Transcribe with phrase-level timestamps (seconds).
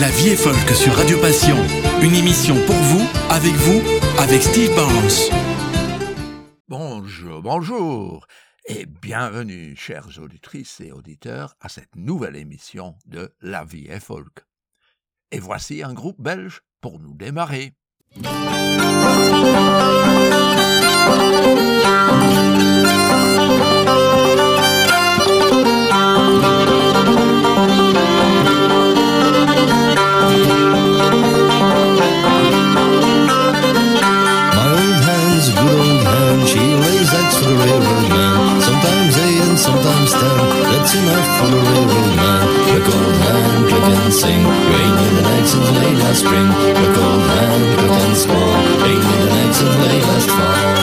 [0.00, 1.56] La vie est folk sur Radio Passion.
[2.02, 3.82] Une émission pour vous, avec vous,
[4.20, 5.08] avec Steve Barnes.
[6.68, 8.24] Bonjour, bonjour
[8.66, 14.44] et bienvenue, chères auditrices et auditeurs, à cette nouvelle émission de La vie est folk.
[15.32, 17.72] Et voici un groupe belge pour nous démarrer.
[40.08, 40.64] Sometimes.
[40.72, 42.44] That's enough for the railroad man.
[42.72, 44.42] The cold hand, click and sing.
[44.72, 46.48] Rain in the night since late last spring.
[46.80, 48.54] The cold hand, click and squall.
[48.82, 50.77] Rain in the night since late last fall.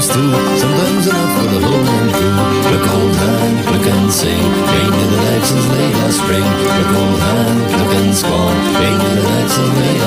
[0.00, 2.32] One, sometimes sometimes enough for the whole man crew.
[2.72, 4.44] Look old hand, look and sing.
[4.76, 6.44] Ain't in the night since late last spring.
[6.44, 8.50] Look old hand, look and squall.
[8.80, 9.99] Ain't in the night since late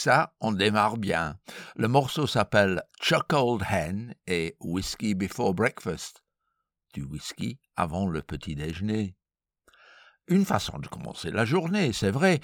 [0.00, 1.38] ça, on démarre bien.
[1.76, 6.22] Le morceau s'appelle Chuckled Hen et Whiskey Before Breakfast.
[6.94, 9.14] Du whisky avant le petit déjeuner.
[10.26, 12.40] Une façon de commencer la journée, c'est vrai.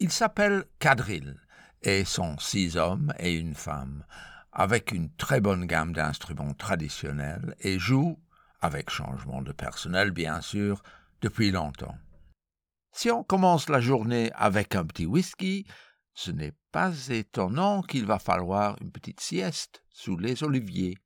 [0.00, 1.36] Il s'appelle Quadrille
[1.82, 4.04] et sont six hommes et une femme,
[4.50, 8.18] avec une très bonne gamme d'instruments traditionnels et joue,
[8.60, 10.82] avec changement de personnel bien sûr,
[11.20, 11.96] depuis longtemps.
[12.92, 15.66] Si on commence la journée avec un petit whisky,
[16.16, 20.96] ce n'est pas étonnant qu'il va falloir une petite sieste sous les oliviers.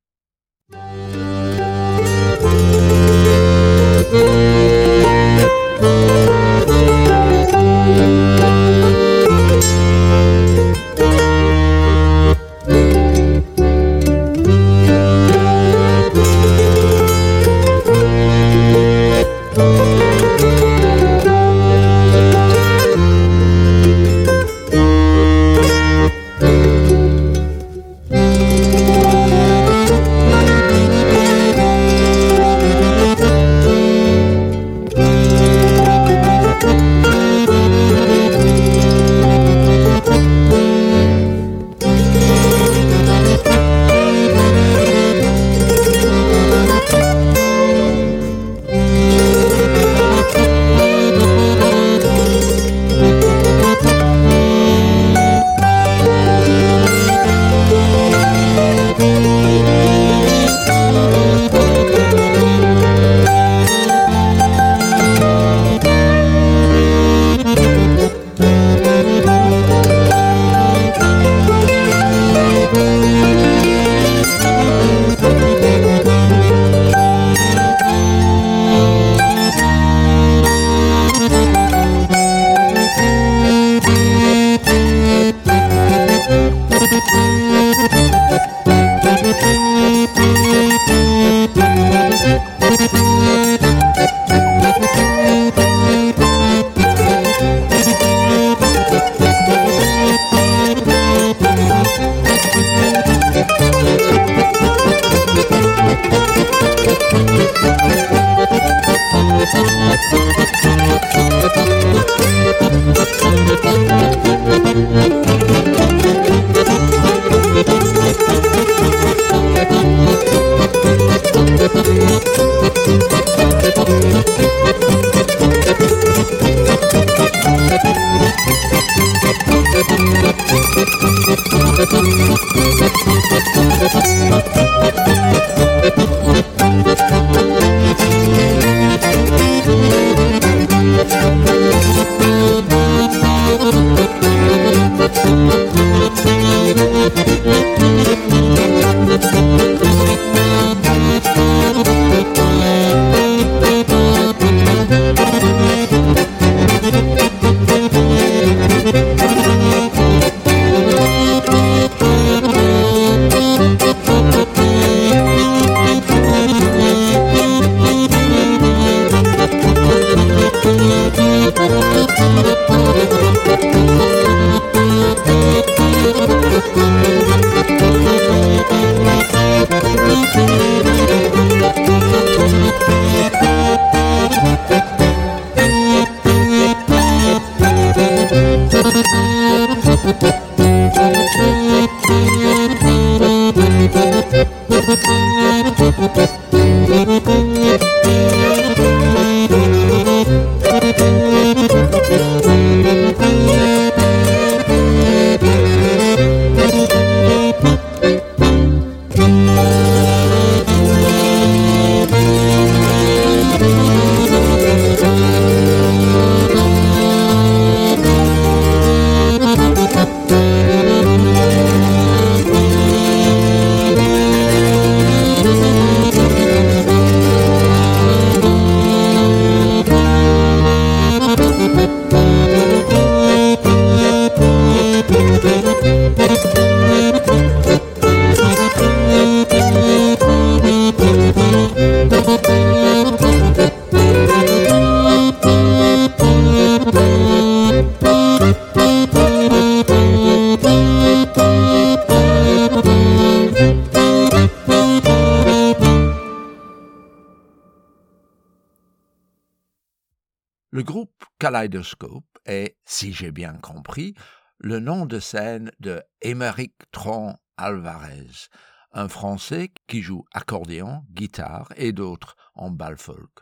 [261.51, 264.15] Kaleidoscope est, si j'ai bien compris,
[264.57, 268.47] le nom de scène de Émeric Tron Alvarez,
[268.93, 273.41] un Français qui joue accordéon, guitare et d'autres en bal folk.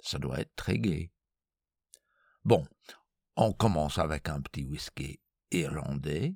[0.00, 1.12] Ça doit être très gai.
[2.44, 2.66] Bon,
[3.36, 5.20] on commence avec un petit whisky
[5.52, 6.34] irlandais,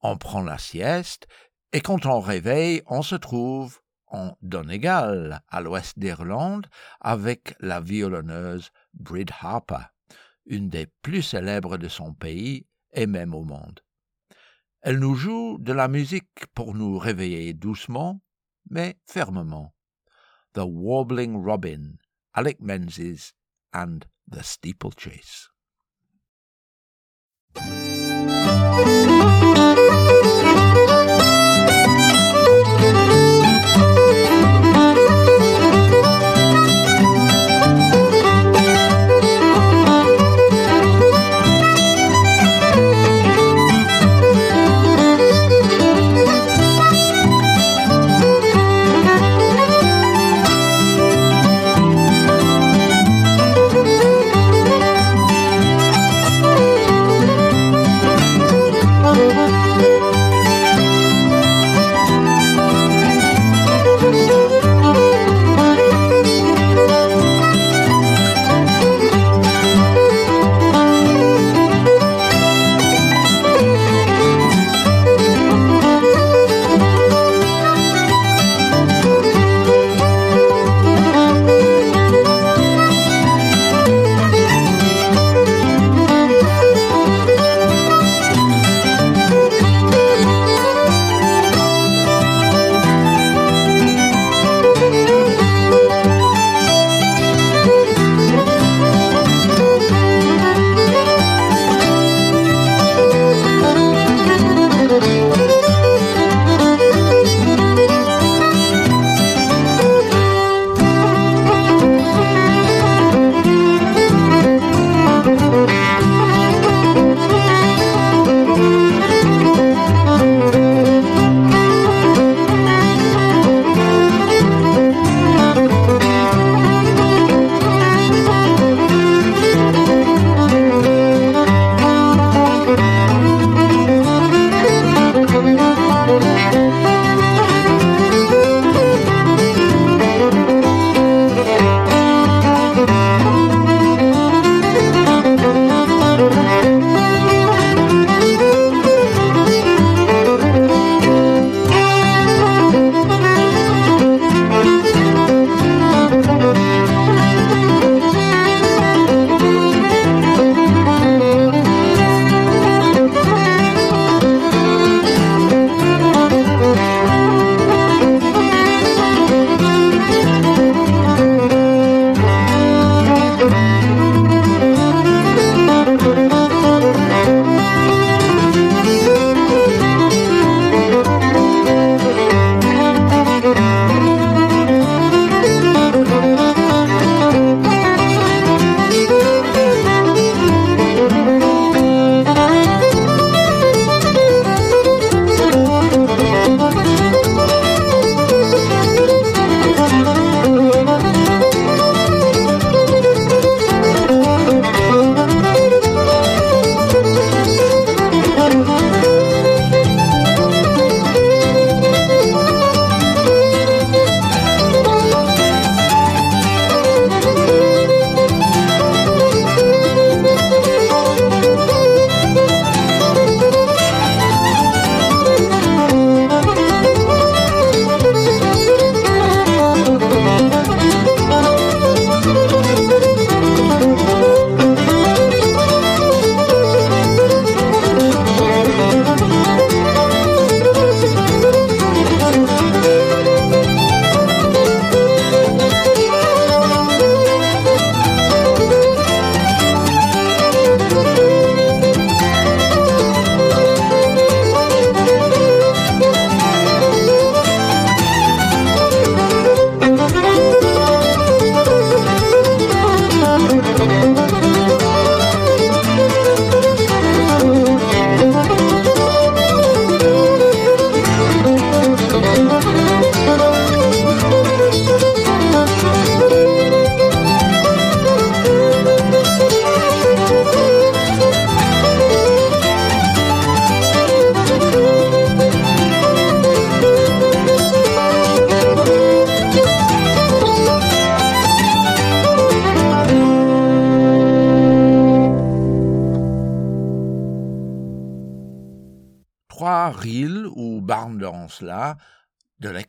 [0.00, 1.28] on prend la sieste,
[1.72, 6.66] et quand on réveille, on se trouve en Donegal, à l'ouest d'Irlande,
[6.98, 9.84] avec la violonneuse Brid Harper,
[10.48, 13.80] une des plus célèbres de son pays et même au monde.
[14.80, 18.20] Elle nous joue de la musique pour nous réveiller doucement,
[18.70, 19.74] mais fermement.
[20.54, 21.94] The Warbling Robin,
[22.32, 23.32] Alec Menzies
[23.72, 24.00] and
[24.30, 25.50] The Steeplechase.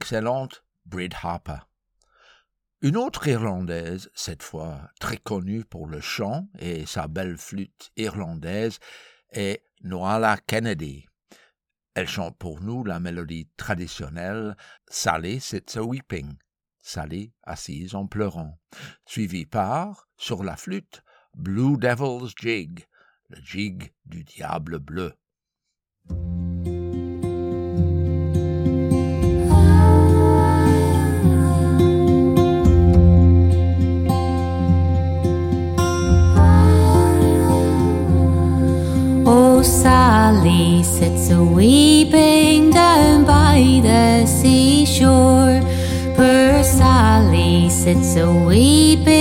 [0.09, 1.59] L'excellente Brid Harper.
[2.81, 8.79] Une autre Irlandaise, cette fois très connue pour le chant et sa belle flûte irlandaise,
[9.31, 11.05] est Noala Kennedy.
[11.93, 16.37] Elle chante pour nous la mélodie traditionnelle Sally Sits a Weeping,
[16.81, 18.59] Sally assise en pleurant,
[19.05, 21.03] suivie par, sur la flûte,
[21.35, 22.87] Blue Devil's Jig,
[23.27, 25.13] le jig du diable bleu.
[39.31, 45.62] Oh, Sally sits a weeping down by the seashore.
[46.15, 49.18] Poor Sally sits a weeping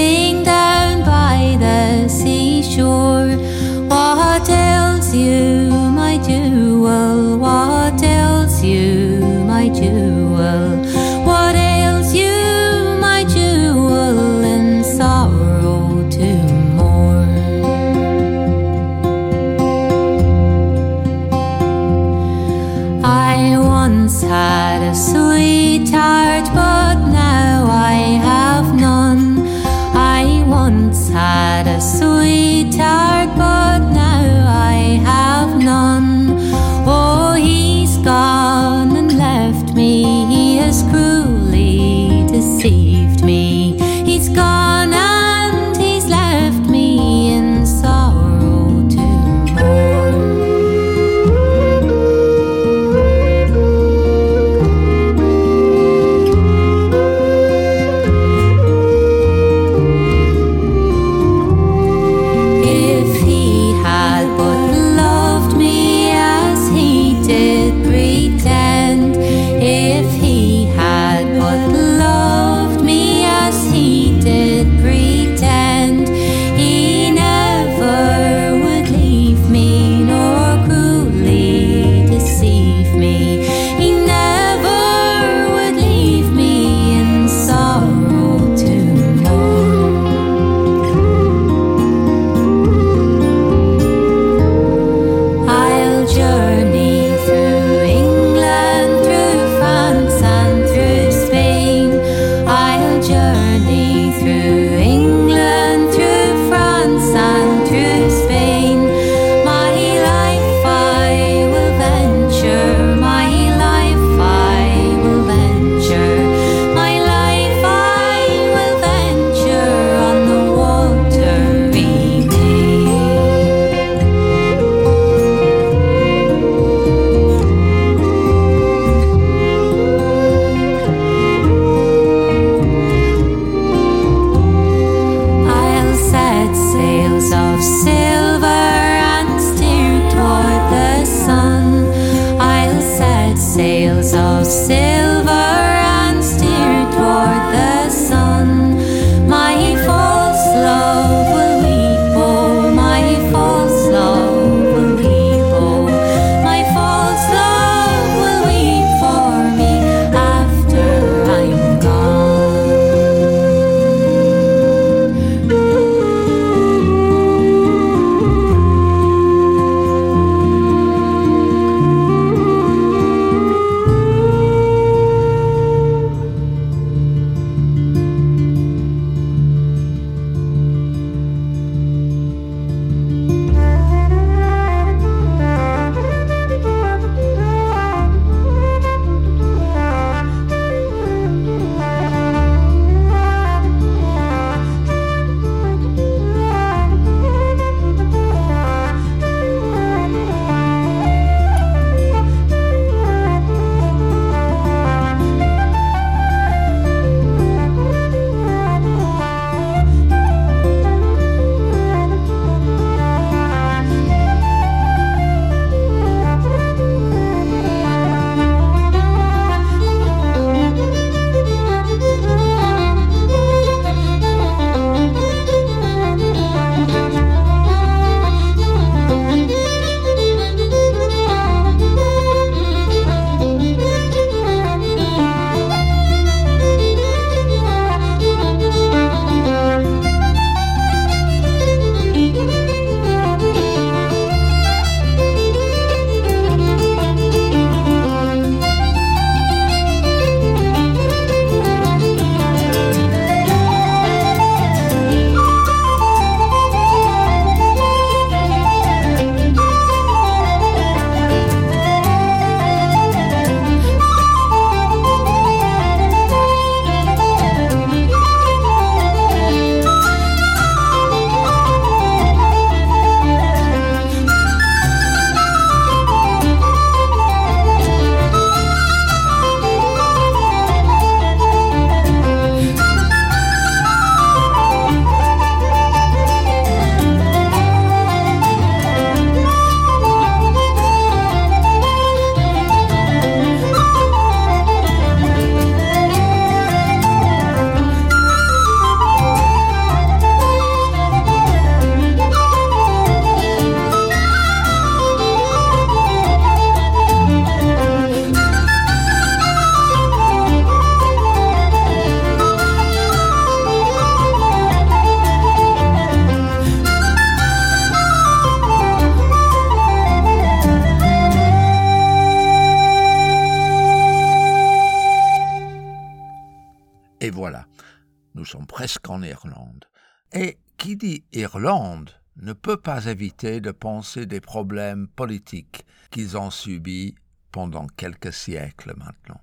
[330.33, 336.51] Et qui dit Irlande ne peut pas éviter de penser des problèmes politiques qu'ils ont
[336.51, 337.15] subis
[337.51, 339.41] pendant quelques siècles maintenant.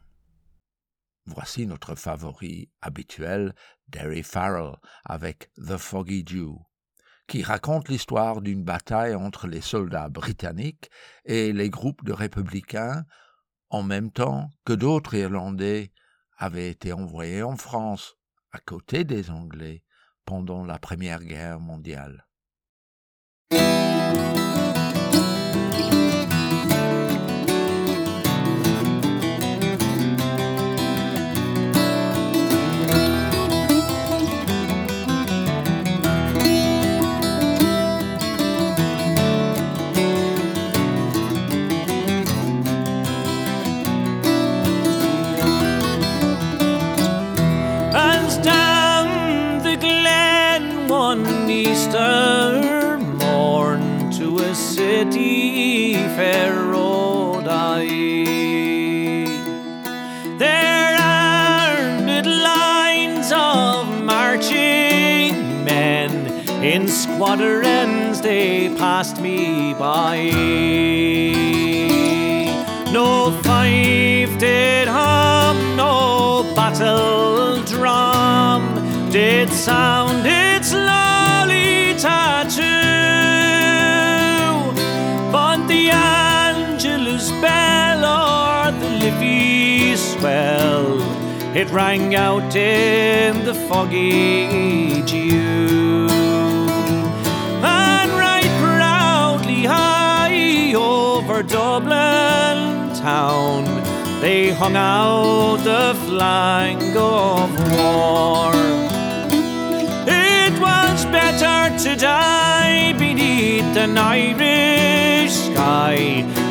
[1.25, 3.55] Voici notre favori habituel,
[3.87, 6.55] Derry Farrell, avec The Foggy Jew,
[7.27, 10.89] qui raconte l'histoire d'une bataille entre les soldats britanniques
[11.25, 13.05] et les groupes de républicains,
[13.69, 15.91] en même temps que d'autres Irlandais
[16.37, 18.15] avaient été envoyés en France
[18.51, 19.83] à côté des Anglais
[20.25, 22.25] pendant la Première Guerre mondiale.
[56.71, 57.85] Rode I.
[60.37, 66.11] There are lines of marching men
[66.63, 70.31] in squadrons they passed me by.
[72.91, 78.61] No fife did hum, no battle drum
[79.11, 80.71] did sound its
[81.99, 83.04] tattoo.
[87.45, 90.99] Bell or the Liffey swell,
[91.55, 96.07] it rang out in the foggy dew.
[97.61, 103.63] And right proudly high over Dublin town
[104.21, 108.53] they hung out the flag of war.
[110.07, 115.95] It was better to die beneath an Irish sky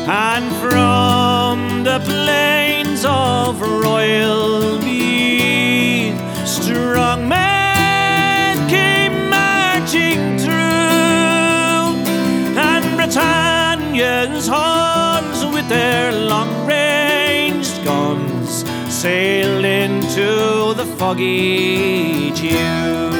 [0.06, 11.96] And from the plains of royal Meath, strong men came marching through,
[12.70, 23.15] and Britannia's horns with their long ranged guns sailed into the foggy dew.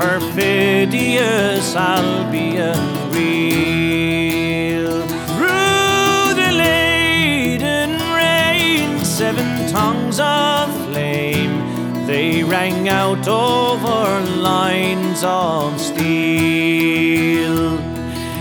[0.00, 2.80] Perfidious Albion
[3.12, 5.06] reel.
[5.34, 17.78] Through the laden rain, seven tongues of flame, they rang out over lines of steel.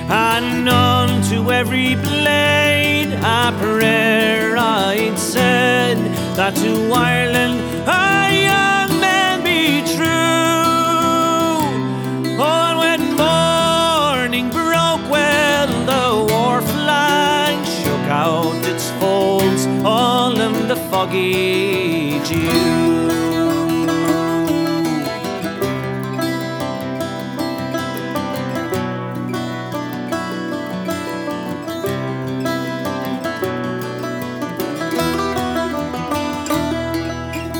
[0.09, 5.97] And unto every blade a prayer I'd said
[6.37, 7.68] that to Ireland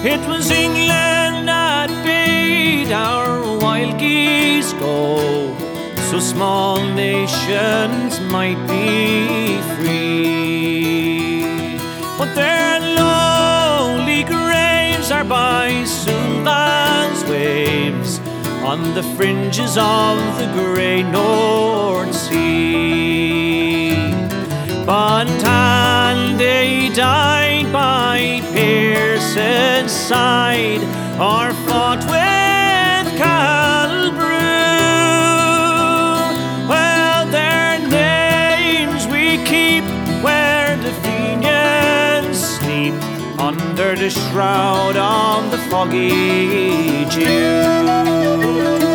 [0.02, 5.56] It was England that bade our wild geese go,
[6.10, 8.68] so small nations might
[15.29, 18.17] by Suvla's waves,
[18.65, 23.91] on the fringes of the grey North Sea.
[24.87, 30.81] Bontan they died by Pearson's side,
[31.21, 32.28] or fought with
[43.49, 48.88] under the shroud of the foggy dew.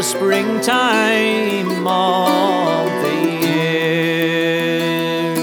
[0.00, 5.34] The springtime of the year.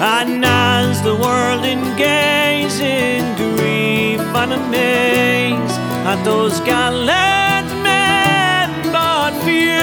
[0.00, 5.74] And as the world engaged in grief and amaze
[6.10, 9.76] at those gallant men but few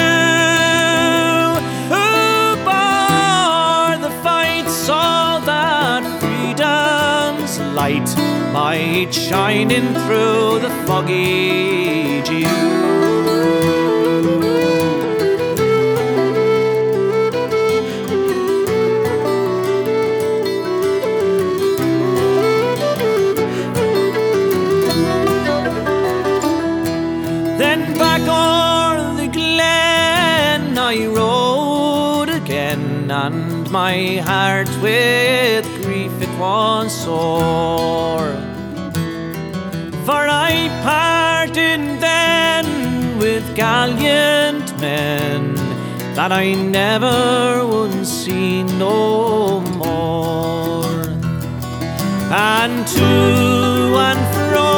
[1.94, 2.10] who
[2.66, 8.10] bore the fight saw that freedom's light
[8.52, 13.09] might shining through the foggy dew.
[33.32, 38.34] And my heart with grief it was sore.
[40.08, 40.54] For I
[40.90, 42.66] parted then
[43.20, 45.56] with gallant men
[46.16, 51.02] that I never would see no more.
[52.32, 53.12] And to
[54.08, 54.70] and fro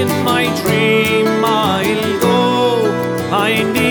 [0.00, 2.36] in my dream I'll go.
[3.32, 3.85] I kneel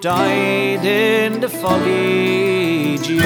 [0.00, 3.20] died in the foggy dew.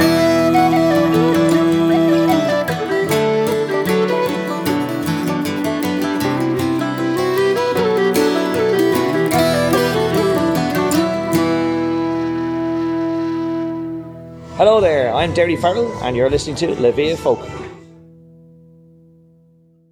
[14.57, 17.41] Hello there, I'm Derry Farrell, and you're listening to La Folk.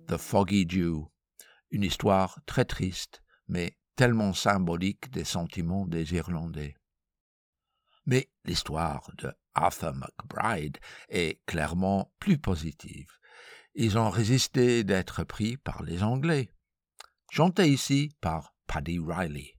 [0.09, 1.11] The Foggy Dew,
[1.71, 6.75] une histoire très triste, mais tellement symbolique des sentiments des Irlandais.
[8.07, 10.79] Mais l'histoire de Arthur McBride
[11.09, 13.11] est clairement plus positive.
[13.75, 16.51] Ils ont résisté d'être pris par les Anglais.
[17.31, 19.55] Chanté ici par Paddy Riley.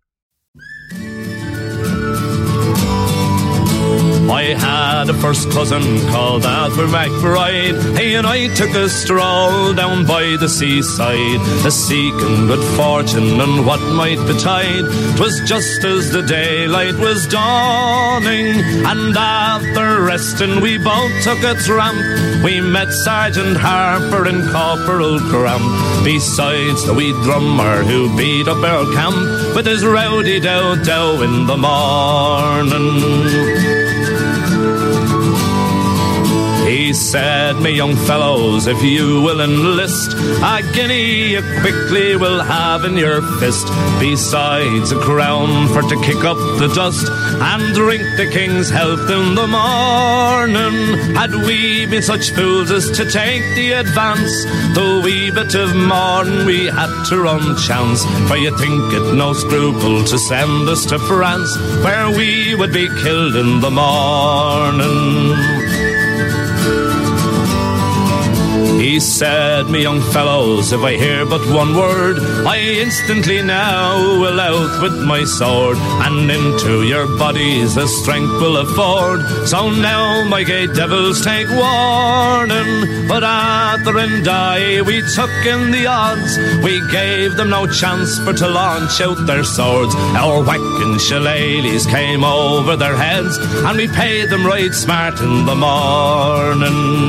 [4.29, 7.97] I had a first cousin called Arthur McBride.
[7.97, 13.65] He and I took a stroll down by the seaside, a seeking good fortune and
[13.65, 14.85] what might betide.
[15.15, 18.47] 'Twas just as the daylight was dawning,
[18.85, 22.43] and after resting we both took a tramp.
[22.43, 28.91] We met Sergeant Harper and Corporal Cramp, besides the wee drummer who beat up our
[28.93, 33.74] camp with his rowdy dow dow in the morning.
[36.85, 42.85] He said, Me young fellows, if you will enlist, a guinea you quickly will have
[42.85, 43.65] in your fist,
[43.99, 49.33] besides a crown for to kick up the dust and drink the king's health in
[49.33, 51.15] the morning.
[51.15, 54.43] Had we been such fools as to take the advance,
[54.75, 59.33] the wee bit of morn we had to run chance, for you think it no
[59.33, 61.49] scruple to send us to France,
[61.83, 65.54] where we would be killed in the morning.
[68.85, 74.39] He said, Me young fellows, if I hear but one word, I instantly now will
[74.39, 79.21] out with my sword, and into your bodies the strength will afford.
[79.47, 83.07] So now, my gay devils, take warning.
[83.07, 86.37] But Arthur and I, we took in the odds.
[86.63, 89.95] We gave them no chance for to launch out their swords.
[89.95, 95.55] Our whacking shillelaghs came over their heads, and we paid them right smart in the
[95.55, 97.04] morning.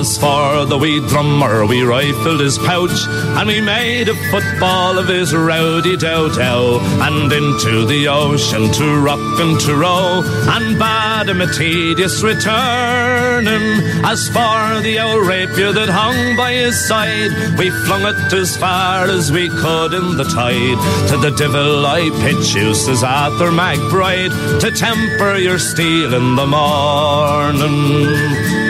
[0.00, 5.08] As for the wee drummer, we rifled his pouch and we made a football of
[5.08, 6.24] his rowdy dow
[7.06, 13.60] and into the ocean to rock and to row and bade him a tedious returning.
[14.02, 19.04] As for the old rapier that hung by his side, we flung it as far
[19.04, 20.80] as we could in the tide.
[21.10, 26.46] To the devil I pitch you, says Arthur McBride, to temper your steel in the
[26.46, 28.69] morning.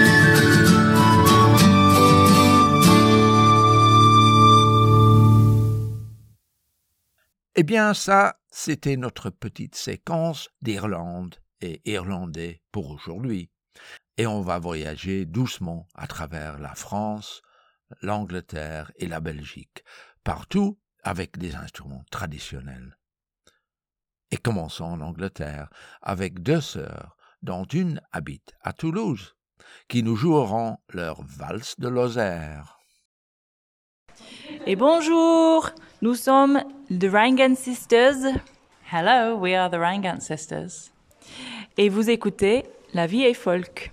[7.61, 13.51] Eh bien, ça, c'était notre petite séquence d'Irlande et Irlandais pour aujourd'hui.
[14.17, 17.43] Et on va voyager doucement à travers la France,
[18.01, 19.85] l'Angleterre et la Belgique,
[20.25, 22.97] partout avec des instruments traditionnels.
[24.31, 25.69] Et commençons en Angleterre
[26.01, 29.37] avec deux sœurs, dont une habite à Toulouse,
[29.87, 32.79] qui nous joueront leur valse de Lozère.
[34.65, 35.71] Et bonjour,
[36.03, 38.39] nous sommes The Rangan Sisters.
[38.91, 40.91] Hello, we are the Rangan Sisters.
[41.77, 43.93] Et vous écoutez La vie est folk.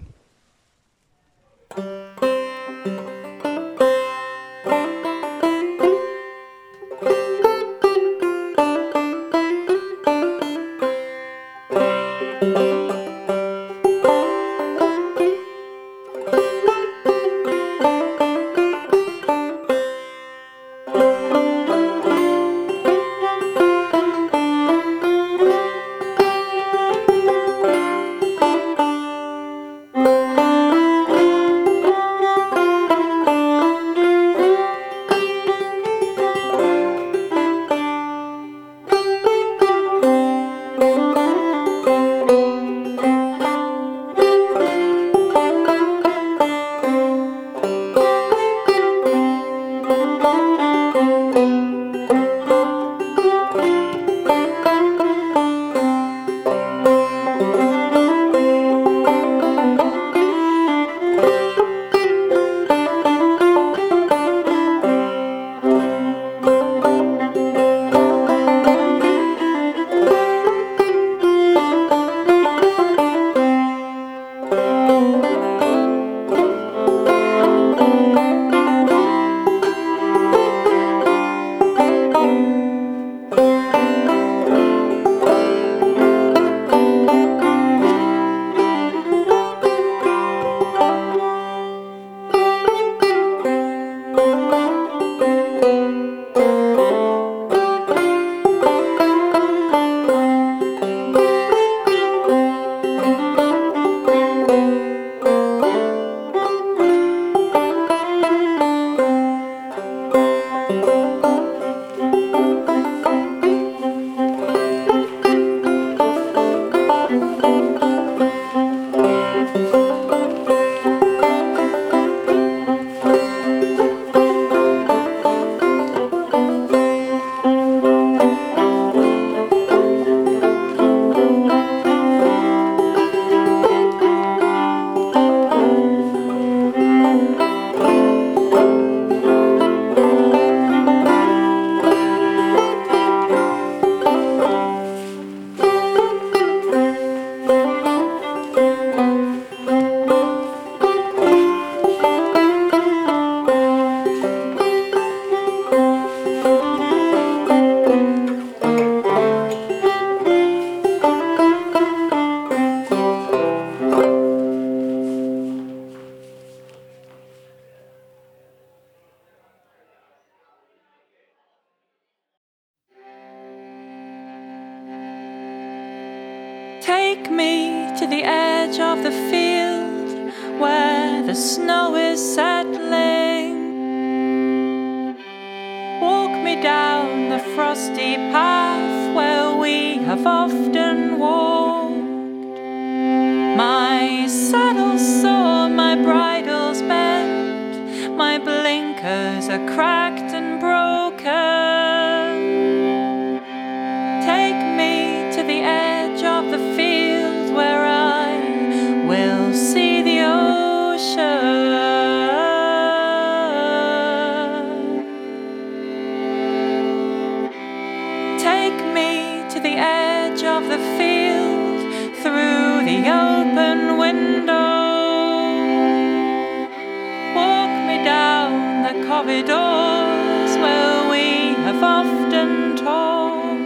[229.27, 233.59] The corridors where we have often talked.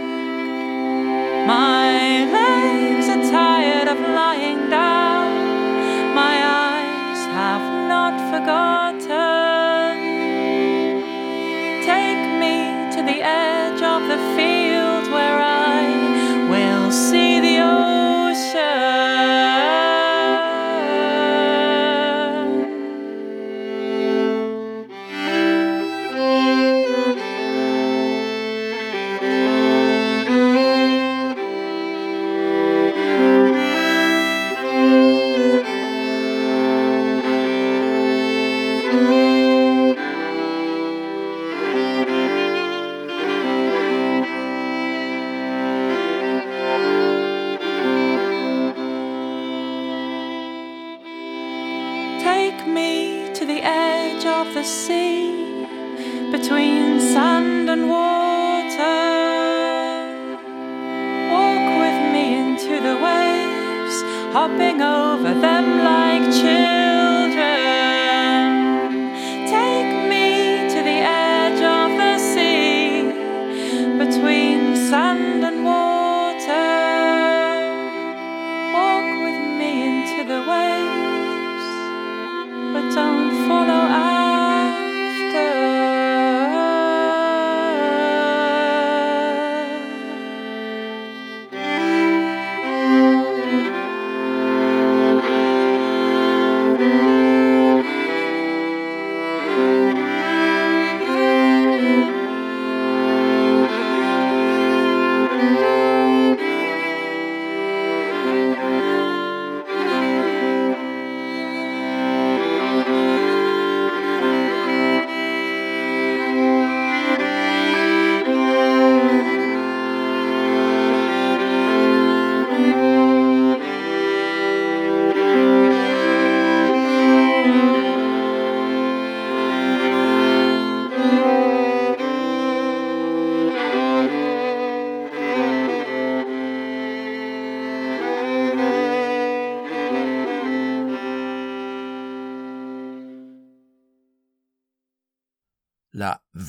[1.46, 4.31] My legs are tired of lying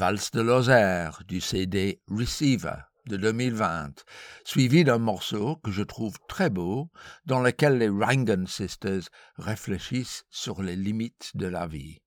[0.04, 2.76] Valse de Lozère du CD Receiver
[3.08, 4.04] de 2020,
[4.44, 6.92] suivi d'un morceau que je trouve très beau,
[7.26, 9.04] dans lequel les Rangan Sisters
[9.38, 12.02] réfléchissent sur les limites de la vie.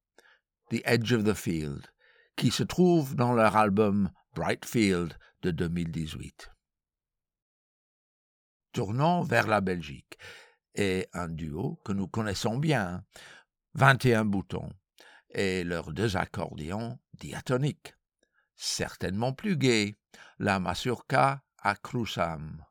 [0.69, 1.87] The Edge of the Field,
[2.37, 6.51] qui se trouve dans leur album Bright Field de 2018.
[8.73, 10.19] Tournons vers la Belgique
[10.75, 13.03] et un duo que nous connaissons bien,
[13.73, 14.69] 21 boutons,
[15.31, 17.95] et leurs deux accordéons diatoniques,
[18.55, 19.95] certainement plus gais,
[20.39, 22.67] la mazurka à.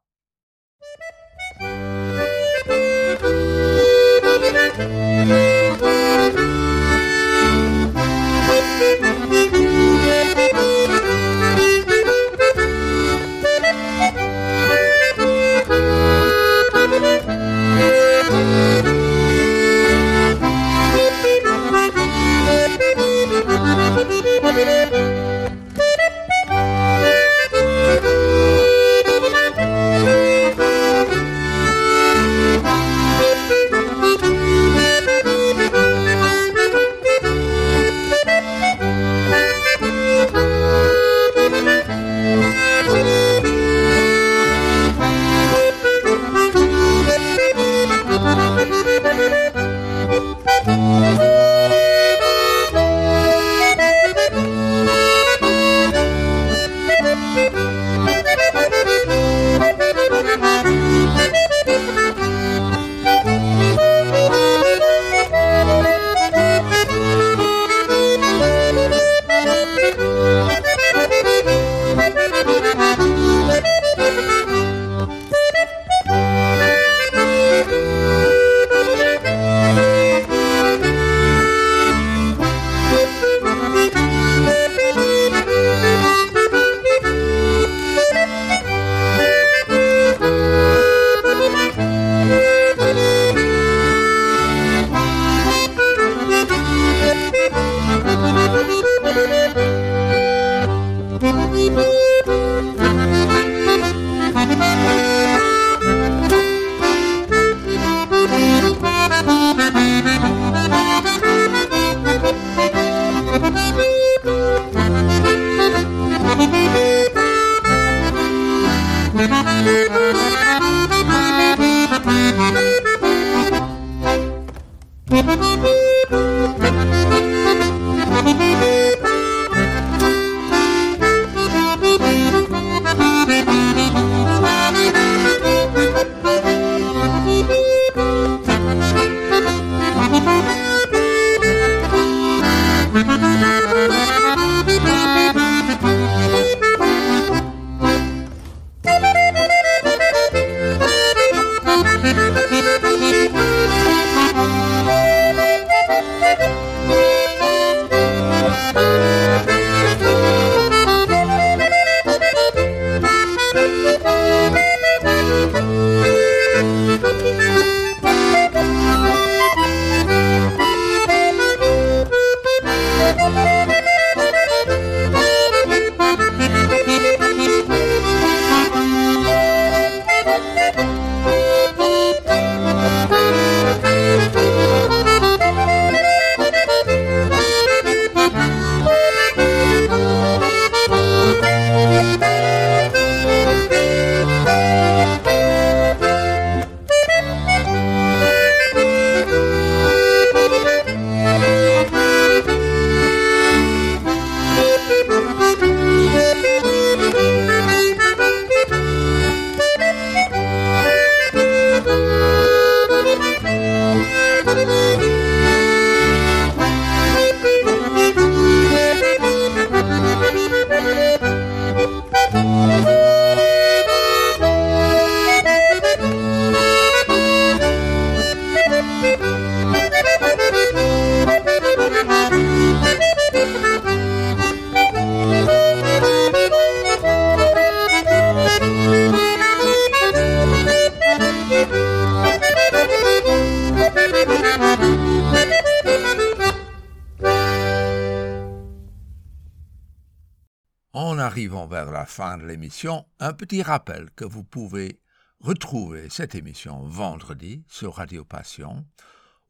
[252.15, 255.01] Fin de l'émission, un petit rappel que vous pouvez
[255.41, 258.85] retrouver cette émission vendredi sur Radio Passion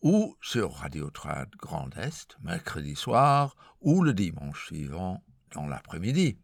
[0.01, 6.39] ou sur Radio Trad Grand Est, mercredi soir ou le dimanche suivant dans l'après-midi.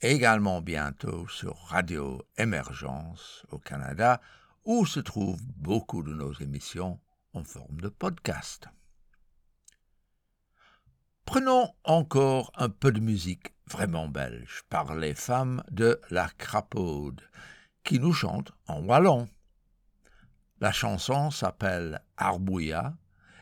[0.00, 4.20] Également bientôt sur Radio Émergence au Canada,
[4.64, 6.98] où se trouvent beaucoup de nos émissions
[7.32, 8.66] en forme de podcast.
[11.24, 17.22] Prenons encore un peu de musique vraiment belge par les femmes de la Crapaude,
[17.84, 19.28] qui nous chantent en wallon.
[20.60, 22.94] La chanson s'appelle Arbouilla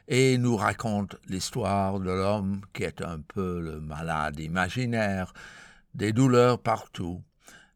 [0.06, 5.32] et nous raconte l'histoire de l'homme qui est un peu le malade imaginaire,
[5.94, 7.22] des douleurs partout,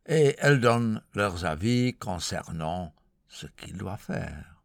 [0.07, 2.94] et elles donnent leurs avis concernant
[3.28, 4.62] ce qu'il doit faire.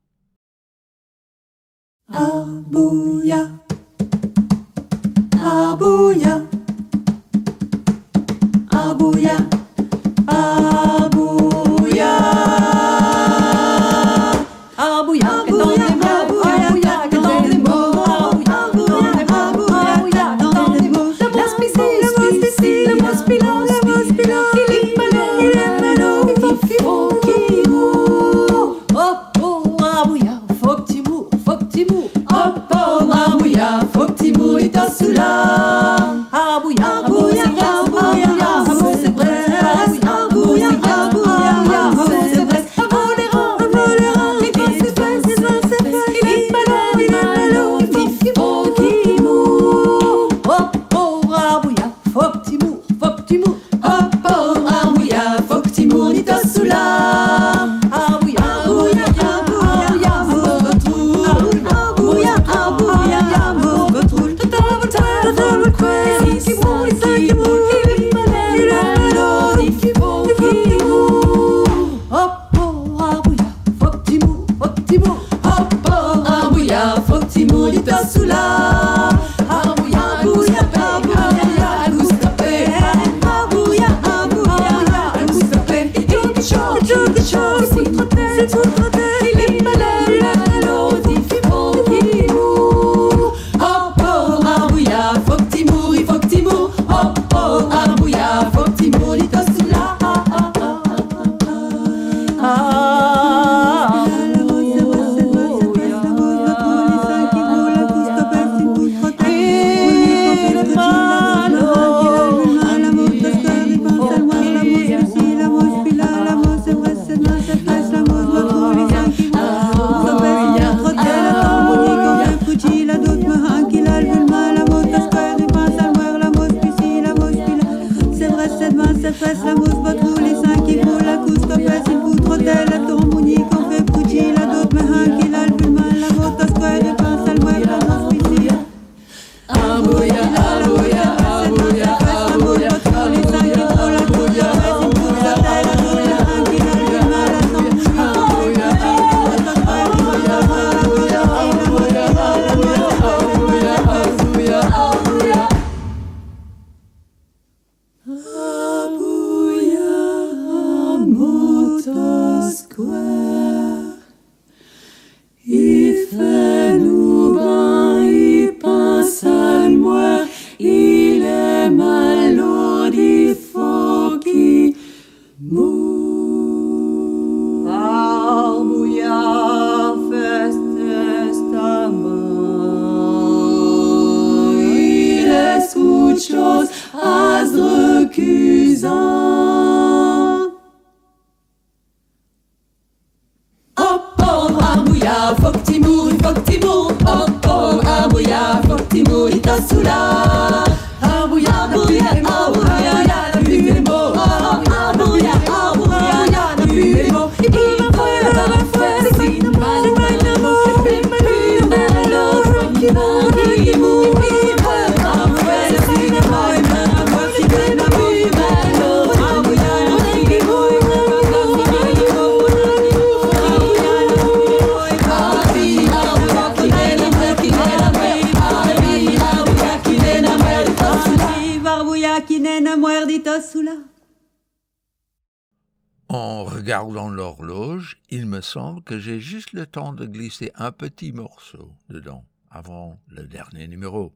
[238.10, 243.00] Il me semble que j'ai juste le temps de glisser un petit morceau dedans avant
[243.08, 244.16] le dernier numéro.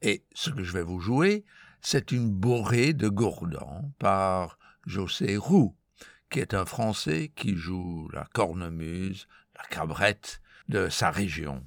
[0.00, 1.44] Et ce que je vais vous jouer,
[1.82, 5.76] c'est une bourrée de gourdans par José Roux,
[6.30, 11.62] qui est un Français qui joue la cornemuse, la cabrette de sa région.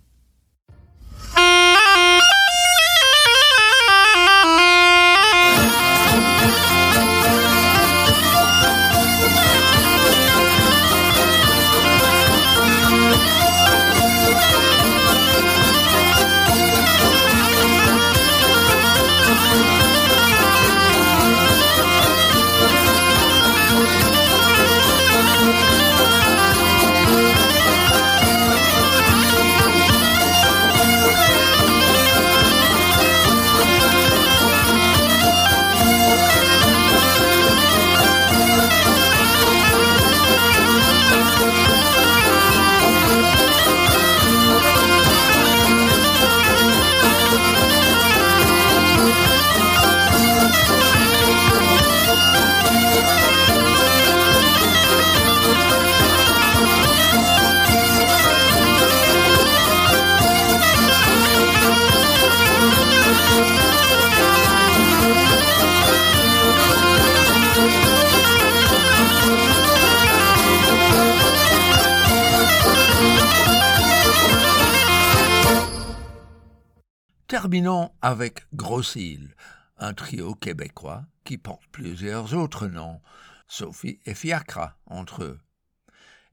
[77.56, 79.34] Terminons avec Grossil,
[79.78, 83.00] un trio québécois qui porte plusieurs autres noms,
[83.48, 85.40] Sophie et Fiacra entre eux,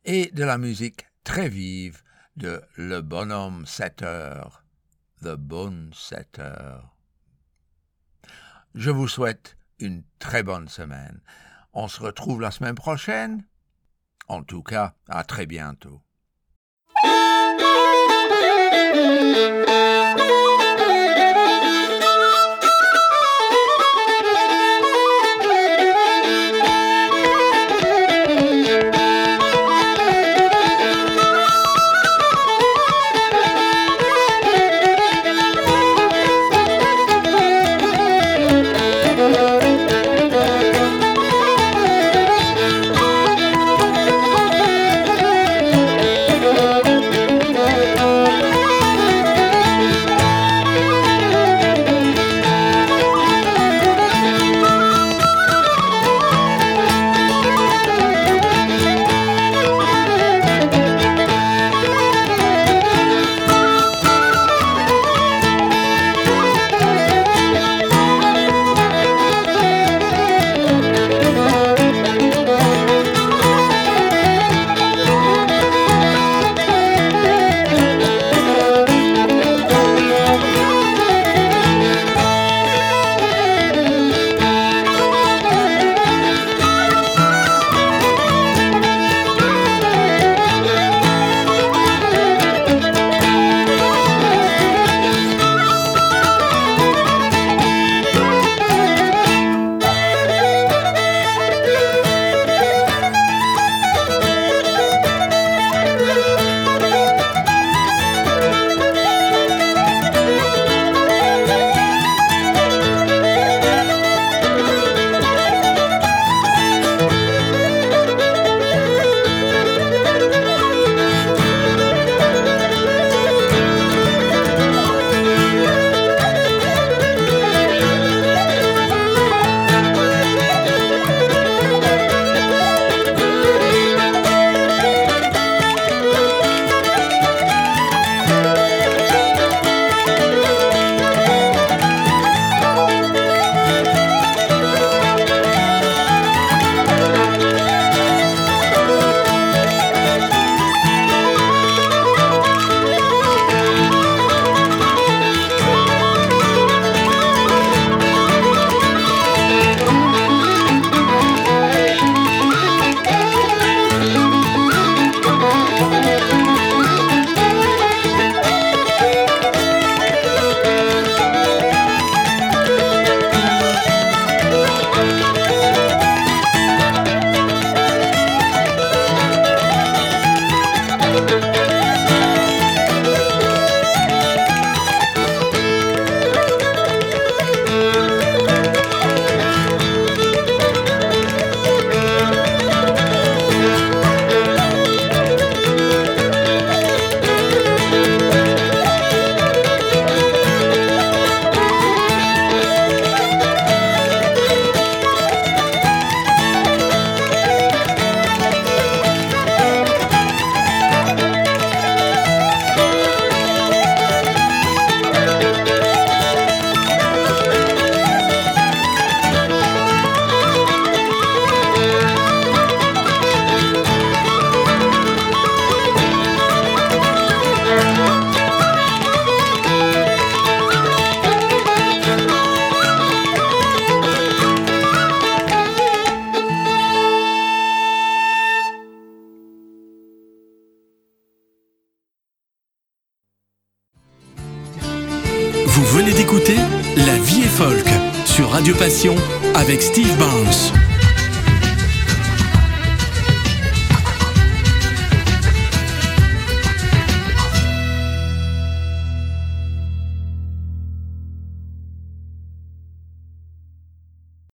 [0.04, 2.02] et de la musique très vive
[2.34, 4.64] de Le Bonhomme 7 heures,
[5.22, 6.78] The Bone Setter.
[8.74, 11.20] Je vous souhaite une très bonne semaine.
[11.72, 13.44] On se retrouve la semaine prochaine.
[14.26, 16.02] En tout cas, à très bientôt.